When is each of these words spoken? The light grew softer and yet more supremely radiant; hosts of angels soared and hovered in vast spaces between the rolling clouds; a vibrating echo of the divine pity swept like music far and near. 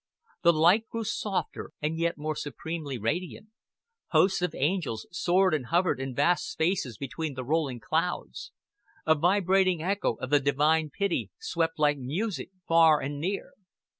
The 0.41 0.51
light 0.51 0.89
grew 0.89 1.03
softer 1.03 1.73
and 1.79 1.95
yet 1.99 2.17
more 2.17 2.35
supremely 2.35 2.97
radiant; 2.97 3.49
hosts 4.07 4.41
of 4.41 4.55
angels 4.55 5.05
soared 5.11 5.53
and 5.53 5.67
hovered 5.67 5.99
in 5.99 6.15
vast 6.15 6.49
spaces 6.49 6.97
between 6.97 7.35
the 7.35 7.45
rolling 7.45 7.79
clouds; 7.79 8.51
a 9.05 9.13
vibrating 9.13 9.83
echo 9.83 10.15
of 10.15 10.31
the 10.31 10.39
divine 10.39 10.89
pity 10.89 11.29
swept 11.39 11.77
like 11.77 11.99
music 11.99 12.49
far 12.67 12.99
and 12.99 13.19
near. 13.19 13.51